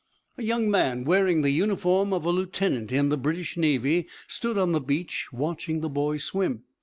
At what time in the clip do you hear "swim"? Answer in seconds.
6.17-6.63